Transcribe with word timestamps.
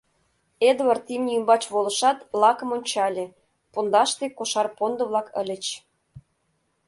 Эдвард 0.69 1.05
имне 1.15 1.31
ӱмбач 1.37 1.63
волышат, 1.73 2.17
лакым 2.41 2.69
ончале: 2.77 3.25
пундаште 3.71 4.25
кошар 4.37 4.67
пондо-влак 4.77 5.27
ыльыч. 5.41 5.65